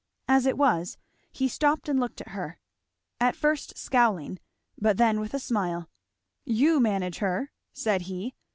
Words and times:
As 0.27 0.47
it 0.47 0.57
was, 0.57 0.97
he 1.31 1.47
stopped 1.47 1.87
and 1.87 1.99
looked 1.99 2.21
at 2.21 2.29
her, 2.29 2.57
at 3.19 3.35
first 3.35 3.77
scowling, 3.77 4.39
but 4.75 4.97
then 4.97 5.19
with 5.19 5.35
a 5.35 5.39
smile. 5.39 5.91
"You 6.43 6.79
manage 6.79 7.19
her!" 7.19 7.51
said 7.71 8.01
he. 8.01 8.33